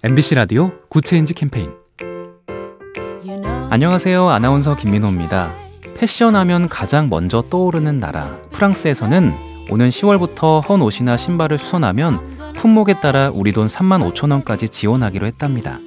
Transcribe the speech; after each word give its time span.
MBC 0.00 0.36
라디오 0.36 0.70
Good 0.90 1.08
Change 1.08 1.34
캠페인 1.34 1.72
안녕하세요. 3.68 4.28
아나운서 4.28 4.76
김민호입니다. 4.76 5.52
패션하면 5.96 6.68
가장 6.68 7.08
먼저 7.08 7.42
떠오르는 7.42 7.98
나라 7.98 8.38
프랑스에서는 8.52 9.34
오는 9.70 9.88
10월부터 9.88 10.68
헌 10.68 10.82
옷이나 10.82 11.16
신발을 11.16 11.58
수선하면 11.58 12.54
품목에 12.54 13.00
따라 13.00 13.28
우리 13.34 13.50
돈 13.50 13.66
3만 13.66 14.14
5천 14.14 14.30
원까지 14.30 14.68
지원하기로 14.68 15.26
했답니다. 15.26 15.80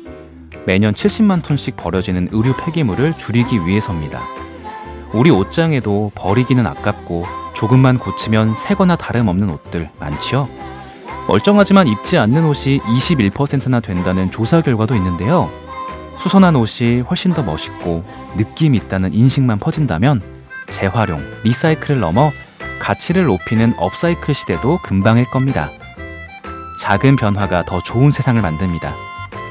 매년 0.66 0.94
70만 0.94 1.42
톤씩 1.42 1.78
버려지는 1.78 2.28
의류 2.34 2.54
폐기물을 2.58 3.18
줄이기 3.18 3.66
위해서입니다. 3.66 4.22
우리 5.14 5.32
옷장에도 5.32 6.12
버리기는 6.16 6.68
아깝고 6.68 7.24
조금만 7.54 7.98
고치면 7.98 8.56
새거나 8.56 8.98
다름없는 8.98 9.50
옷들 9.50 9.90
많지요? 10.02 10.50
멀쩡하지만 11.28 11.88
입지 11.88 12.18
않는 12.18 12.46
옷이 12.46 12.80
21%나 12.80 13.80
된다는 13.80 14.32
조사 14.32 14.62
결과도 14.62 14.96
있는데요. 14.96 15.52
수선한 16.18 16.56
옷이 16.56 17.02
훨씬 17.02 17.34
더 17.34 17.42
멋있고 17.44 18.04
느낌 18.38 18.76
있다는 18.76 19.14
인식만 19.14 19.60
퍼진다면 19.60 20.22
재활용, 20.68 21.22
리사이클을 21.44 22.00
넘어 22.00 22.32
가치를 22.80 23.26
높이는 23.26 23.74
업사이클 23.78 24.34
시대도 24.34 24.80
금방일 24.84 25.26
겁니다. 25.26 25.70
작은 26.80 27.16
변화가 27.16 27.64
더 27.66 27.82
좋은 27.82 28.10
세상을 28.12 28.42
만듭니다. 28.42 28.96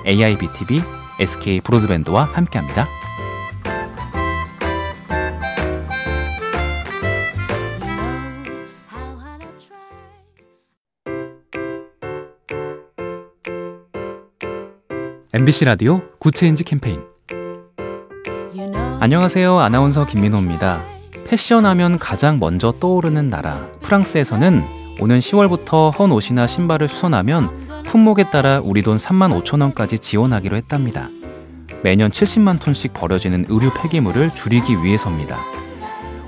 AIBTV, 0.06 0.82
SK 1.20 1.60
브로드밴드와 1.60 2.24
함께합니다. 2.32 2.88
MBC 15.32 15.64
라디오 15.64 16.02
Good 16.18 16.37
Change 16.37 16.64
캠페인 16.64 17.04
안녕하세요. 18.98 19.60
아나운서 19.60 20.04
김민호입니다. 20.04 20.82
패션하면 21.24 22.00
가장 22.00 22.40
먼저 22.40 22.72
떠오르는 22.72 23.30
나라 23.30 23.68
프랑스에서는 23.80 24.64
오는 25.00 25.18
10월부터 25.20 25.96
헌 25.96 26.10
옷이나 26.10 26.48
신발을 26.48 26.88
수선하면 26.88 27.84
품목에 27.86 28.30
따라 28.30 28.60
우리 28.60 28.82
돈 28.82 28.96
3만 28.96 29.40
5천 29.44 29.60
원까지 29.62 30.00
지원하기로 30.00 30.56
했답니다. 30.56 31.08
매년 31.84 32.10
70만 32.10 32.60
톤씩 32.60 32.92
버려지는 32.92 33.46
의류 33.48 33.70
폐기물을 33.72 34.34
줄이기 34.34 34.82
위해서입니다. 34.82 35.38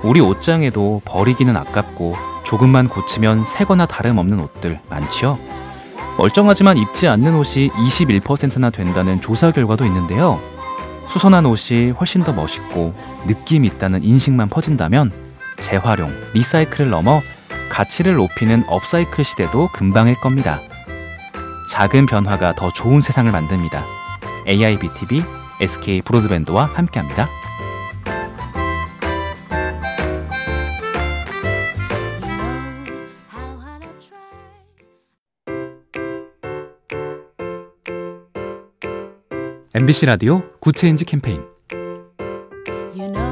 우리 0.01 0.21
옷장에도 0.21 1.01
버리기는 1.03 1.55
아깝고 1.57 2.15
조금만 2.45 2.87
고치면 2.87 3.43
새거나 3.43 3.85
다름없는 3.85 4.39
옷들 4.39 4.79
많지요? 4.89 5.37
멀쩡하지만 6.17 6.77
입지 6.77 7.07
않는 7.07 7.35
옷이 7.35 7.69
21%나 7.69 8.69
된다는 8.69 9.19
조사 9.19 9.51
결과도 9.51 9.85
있는데요. 9.85 10.39
수선한 11.07 11.45
옷이 11.45 11.91
훨씬 11.91 12.23
더 12.23 12.31
멋있고 12.33 12.93
느낌 13.27 13.65
있다는 13.65 14.03
인식만 14.03 14.49
퍼진다면 14.49 15.11
재활용, 15.57 16.11
리사이클을 16.33 16.89
넘어 16.89 17.21
가치를 17.69 18.15
높이는 18.15 18.63
업사이클 18.67 19.23
시대도 19.23 19.69
금방일 19.73 20.15
겁니다. 20.15 20.61
작은 21.69 22.05
변화가 22.05 22.53
더 22.53 22.71
좋은 22.71 23.01
세상을 23.01 23.31
만듭니다. 23.31 23.83
AIBTV, 24.47 25.23
SK 25.59 26.01
브로드밴드와 26.03 26.65
함께합니다. 26.73 27.27
MBC 39.75 40.05
라디오 40.05 40.43
Good 40.59 40.77
Change 40.77 41.03
캠페인 41.03 41.41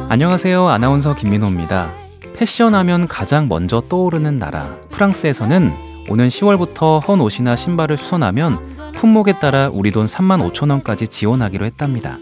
안녕하세요. 0.09 0.69
아나운서 0.69 1.13
김민호입니다. 1.13 1.91
패션하면 2.35 3.07
가장 3.07 3.47
먼저 3.47 3.79
떠오르는 3.79 4.39
나라 4.39 4.75
프랑스에서는 4.89 5.71
오는 6.09 6.27
10월부터 6.29 7.07
헌 7.07 7.21
옷이나 7.21 7.55
신발을 7.55 7.95
수선하면 7.95 8.93
품목에 8.95 9.37
따라 9.37 9.69
우리 9.71 9.91
돈 9.91 10.07
3만 10.07 10.51
5천 10.51 10.71
원까지 10.71 11.09
지원하기로 11.09 11.63
했답니다. 11.63 12.17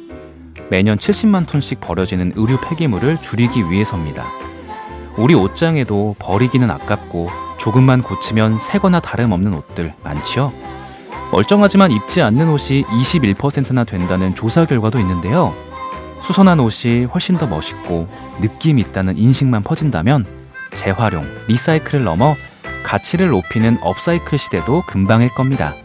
매년 0.69 0.97
70만 0.97 1.47
톤씩 1.47 1.79
버려지는 1.79 2.34
의류 2.35 2.59
폐기물을 2.59 3.22
줄이기 3.22 3.69
위해서입니다. 3.69 4.25
우리 5.16 5.34
옷장에도 5.34 6.18
버리기는 6.19 6.69
아깝고 6.69 7.29
조금만 7.58 8.02
고치면 8.02 8.59
새거나 8.59 9.00
다름없는 9.00 9.53
옷들 9.53 9.94
많지요? 10.03 10.69
멀쩡하지만 11.31 11.91
입지 11.91 12.22
않는 12.22 12.50
옷이 12.50 12.84
21%나 12.84 13.84
된다는 13.84 14.34
조사 14.34 14.66
결과도 14.66 15.00
있는데요. 15.00 15.56
수선한 16.22 16.59
옷이 16.59 17.06
훨씬 17.06 17.38
더 17.38 17.47
멋있고 17.47 18.07
느낌 18.41 18.79
있다는 18.79 19.17
인식만 19.17 19.63
퍼진다면 19.63 20.25
재활용, 20.72 21.25
리사이클을 21.47 22.03
넘어 22.03 22.35
가치를 22.84 23.29
높이는 23.29 23.78
업사이클 23.81 24.38
시대도 24.38 24.84
금방일 24.88 25.29
겁니다. 25.29 25.75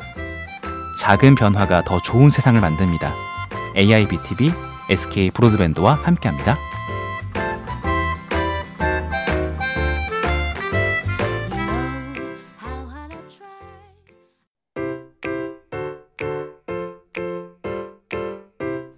작은 0.98 1.34
변화가 1.34 1.82
더 1.82 2.00
좋은 2.00 2.30
세상을 2.30 2.60
만듭니다. 2.60 3.14
AIBTV, 3.76 4.52
SK 4.88 5.30
브로드밴드와 5.32 6.00
함께합니다. 6.02 6.56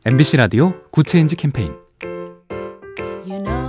MBC 0.08 0.36
라디오 0.36 0.72
Good 0.92 1.09
Change 1.09 1.34
캠페인 1.34 1.74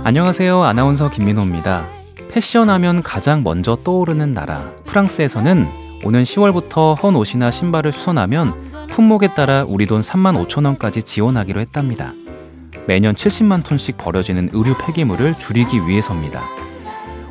안녕하세요. 0.04 0.62
아나운서 0.62 1.10
김민호입니다. 1.10 1.88
패션하면 2.30 3.02
가장 3.02 3.42
먼저 3.42 3.76
떠오르는 3.82 4.34
나라 4.34 4.70
프랑스에서는 4.86 5.66
오는 6.04 6.22
10월부터 6.22 7.02
헌 7.02 7.16
옷이나 7.16 7.50
신발을 7.50 7.90
수선하면 7.90 8.86
품목에 8.88 9.34
따라 9.34 9.64
우리 9.66 9.86
돈 9.86 10.00
3만 10.00 10.46
5천 10.46 10.64
원까지 10.64 11.02
지원하기로 11.02 11.58
했답니다. 11.58 12.12
매년 12.86 13.16
70만 13.16 13.64
톤씩 13.64 13.98
버려지는 13.98 14.50
의류 14.52 14.76
폐기물을 14.78 15.40
줄이기 15.40 15.88
위해서입니다. 15.88 16.44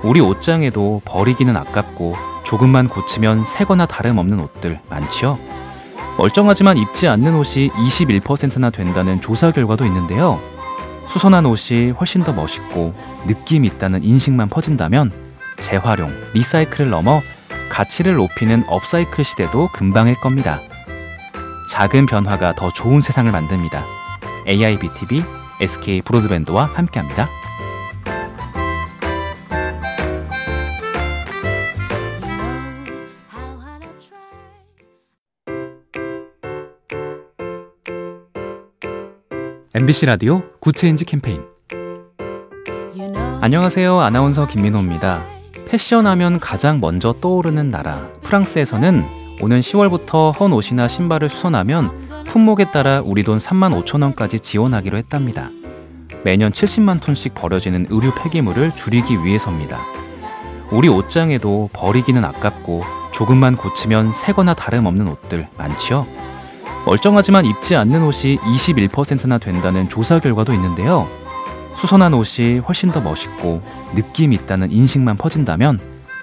우리 0.03 0.19
옷장에도 0.19 1.01
버리기는 1.05 1.55
아깝고 1.55 2.13
조금만 2.43 2.89
고치면 2.89 3.45
새거나 3.45 3.85
다름없는 3.85 4.37
옷들 4.41 4.81
많지요? 4.89 5.56
멀쩡하지만 6.17 6.77
입지 6.77 7.07
않는 7.07 7.35
옷이 7.35 7.69
21%나 7.69 8.69
된다는 8.71 9.21
조사 9.21 9.51
결과도 9.51 9.85
있는데요. 9.85 10.41
수선한 11.07 11.45
옷이 11.45 11.91
훨씬 11.91 12.23
더 12.23 12.33
멋있고 12.33 12.93
느낌 13.27 13.63
있다는 13.65 14.03
인식만 14.03 14.49
퍼진다면 14.49 15.11
재활용, 15.57 16.11
리사이클을 16.33 16.89
넘어 16.89 17.21
가치를 17.69 18.15
높이는 18.15 18.63
업사이클 18.67 19.23
시대도 19.23 19.69
금방일 19.73 20.15
겁니다. 20.15 20.59
작은 21.71 22.07
변화가 22.07 22.55
더 22.55 22.71
좋은 22.71 23.01
세상을 23.01 23.31
만듭니다. 23.31 23.85
AIBTV, 24.47 25.23
SK 25.61 26.01
브로드밴드와 26.01 26.71
함께합니다. 26.73 27.29
MBC 39.79 40.07
라디오 40.07 40.41
Good 40.59 40.78
Change 40.78 41.05
캠페인 41.05 41.43
안녕하세요. 43.41 43.99
아나운서 43.99 44.47
김민호입니다. 44.47 45.23
패션하면 45.67 46.39
가장 46.39 46.79
먼저 46.79 47.13
떠오르는 47.13 47.69
나라 47.69 48.09
프랑스에서는 48.23 49.05
오는 49.39 49.59
10월부터 49.59 50.39
헌 50.39 50.51
옷이나 50.53 50.87
신발을 50.87 51.29
수선하면 51.29 52.23
품목에 52.25 52.71
따라 52.71 53.03
우리 53.05 53.21
돈 53.21 53.37
3만 53.37 53.79
5천 53.85 54.01
원까지 54.01 54.39
지원하기로 54.39 54.97
했답니다. 54.97 55.51
매년 56.23 56.51
70만 56.51 56.99
톤씩 56.99 57.35
버려지는 57.35 57.85
의류 57.91 58.11
폐기물을 58.15 58.73
줄이기 58.73 59.23
위해서입니다. 59.23 59.77
우리 60.71 60.89
옷장에도 60.89 61.69
버리기는 61.73 62.25
아깝고 62.25 62.81
조금만 63.13 63.55
고치면 63.55 64.13
새거나 64.13 64.55
다름없는 64.55 65.07
옷들 65.07 65.47
많지요? 65.55 66.07
멀쩡하지만 66.87 67.45
입지 67.45 67.75
않는 67.75 68.01
옷이 68.03 68.37
21%나 68.37 69.37
된다는 69.39 69.89
조사 69.89 70.19
결과도 70.19 70.53
있는데요. 70.53 71.09
수선한 71.75 72.13
옷이 72.13 72.59
훨씬 72.59 72.91
더 72.91 73.01
멋있고 73.01 73.61
느낌 73.93 74.31
있다는 74.31 74.71
인식만 74.71 75.17
퍼진다면 75.17 75.79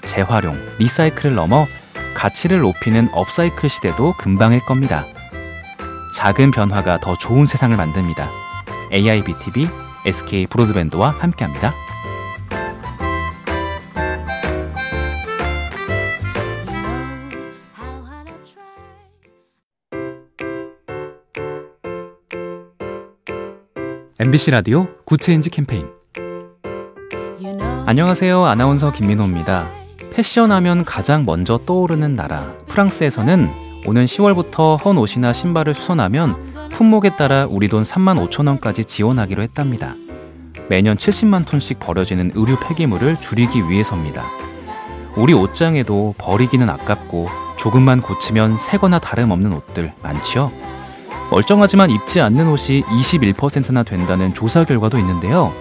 재활용, 0.07 0.57
리사이클을 0.79 1.35
넘어 1.35 1.67
가치를 2.15 2.61
높이는 2.61 3.11
업사이클 3.13 3.69
시대도 3.69 4.15
금방일 4.19 4.61
겁니다. 4.61 5.05
작은 6.15 6.51
변화가 6.51 6.99
더 7.01 7.15
좋은 7.15 7.45
세상을 7.45 7.77
만듭니다. 7.77 8.31
AIBTV, 8.91 9.69
SK 10.07 10.47
브로드밴드와 10.47 11.11
함께합니다. 11.19 11.75
MBC 24.17 24.53
라디오 24.53 24.87
Good 25.07 25.24
Change 25.24 25.51
캠페인 25.51 25.89
안녕하세요. 27.85 28.45
아나운서 28.45 28.93
김민호입니다. 28.93 29.69
패션하면 30.13 30.85
가장 30.85 31.25
먼저 31.25 31.59
떠오르는 31.59 32.15
나라 32.15 32.55
프랑스에서는 32.69 33.51
오는 33.87 34.05
10월부터 34.05 34.85
헌 34.85 34.99
옷이나 34.99 35.33
신발을 35.33 35.75
수선하면 35.75 36.71
품목에 36.71 37.17
따라 37.17 37.45
우리 37.51 37.67
돈 37.67 37.83
3만 37.83 38.31
5천 38.31 38.47
원까지 38.47 38.85
지원하기로 38.85 39.43
했답니다. 39.43 39.97
매년 40.69 40.97
70만 40.97 41.45
톤씩 41.45 41.81
버려지는 41.81 42.31
의류 42.37 42.57
폐기물을 42.61 43.21
줄이기 43.21 43.69
위해서입니다. 43.69 44.25
우리 45.17 45.35
옷장에도 45.35 46.15
버리기는 46.19 46.71
아깝고 46.71 47.27
조금만 47.57 48.01
고치면 48.01 48.59
새거나 48.59 49.01
다름없는 49.01 49.53
옷들 49.53 49.93
많지요? 50.05 50.53
멀쩡하지만 51.31 51.91
입지 51.91 52.21
않는 52.21 52.49
옷이 52.49 52.83
21%나 52.83 53.83
된다는 53.83 54.35
조사 54.35 54.65
결과도 54.65 54.99
있는데요. 54.99 55.53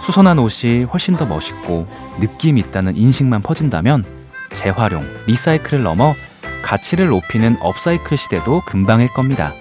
수선한 0.00 0.38
옷이 0.38 0.84
훨씬 0.84 1.16
더 1.16 1.24
멋있고 1.24 1.86
느낌 2.20 2.58
있다는 2.58 2.96
인식만 2.96 3.42
퍼진다면 3.42 4.04
재활용, 4.50 5.04
리사이클을 5.26 5.82
넘어 5.82 6.14
가치를 6.62 7.08
높이는 7.08 7.56
업사이클 7.60 8.16
시대도 8.16 8.62
금방일 8.66 9.08
겁니다. 9.08 9.52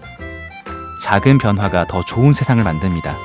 작은 1.01 1.37
변화가 1.37 1.85
더 1.87 2.03
좋은 2.03 2.31
세상을 2.33 2.63
만듭니다. 2.63 3.17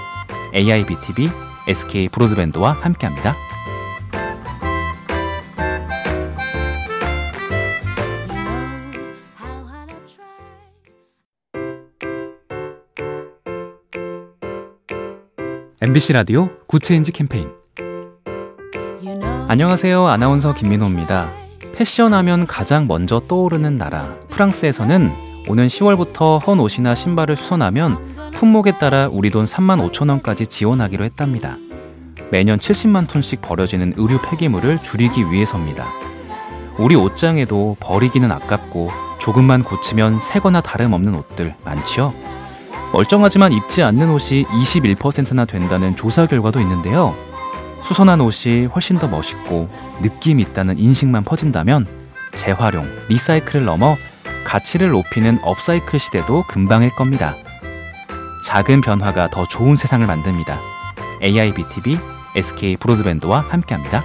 AIBTV, 0.55 1.31
SK 1.69 2.09
브로드밴드와 2.09 2.73
함께합니다. 2.81 3.37
MBC 15.81 16.13
라디오 16.13 16.51
Good 16.67 16.85
Change 16.85 17.13
캠페인 17.13 17.53
안녕하세요. 19.47 20.09
아나운서 20.09 20.53
김민호입니다. 20.53 21.31
패션하면 21.73 22.49
가장 22.49 22.89
먼저 22.89 23.21
떠오르는 23.21 23.79
나라 23.79 24.17
프랑스에서는 24.29 25.13
오는 25.49 25.67
10월부터 25.69 26.45
헌 26.45 26.59
옷이나 26.59 26.97
신발을 26.97 27.37
수선하면 27.37 28.33
품목에 28.35 28.79
따라 28.79 29.09
우리 29.09 29.31
돈 29.31 29.45
3만 29.45 29.89
5천 29.93 30.09
원까지 30.09 30.49
지원하기로 30.49 31.05
했답니다. 31.05 31.57
매년 32.33 32.59
70만 32.59 33.09
톤씩 33.09 33.41
버려지는 33.41 33.95
의류 33.97 34.21
폐기물을 34.21 34.83
줄이기 34.83 35.31
위해서입니다. 35.31 35.87
우리 36.77 36.97
옷장에도 36.97 37.77
버리기는 37.79 38.31
아깝고 38.33 38.91
조금만 39.21 39.63
고치면 39.63 40.19
새거나 40.19 40.61
다름없는 40.61 41.15
옷들 41.15 41.55
많지요? 41.65 42.13
멀쩡하지만 42.93 43.53
입지 43.53 43.83
않는 43.83 44.11
옷이 44.11 44.45
21%나 44.45 45.45
된다는 45.45 45.95
조사 45.95 46.27
결과도 46.27 46.61
있는데요. 46.61 47.15
수선한 47.83 48.21
옷이 48.21 48.67
훨씬 48.67 48.99
더 48.99 49.07
멋있고 49.07 49.69
느낌 50.03 50.41
있다는 50.41 50.79
인식만 50.79 51.25
퍼진다면 51.25 51.87
재활용, 52.33 52.87
리사이클을 53.09 53.65
넘어 53.65 53.97
가치를 54.45 54.91
높이는 54.91 55.39
업사이클 55.43 55.99
시대도 55.99 56.45
금방일 56.49 56.91
겁니다. 56.91 57.35
작은 58.45 58.81
변화가 58.81 59.29
더 59.29 59.47
좋은 59.47 59.77
세상을 59.77 60.07
만듭니다. 60.07 60.59
AIBTV, 61.23 61.99
SK 62.35 62.77
브로드밴드와 62.79 63.41
함께합니다. 63.49 64.03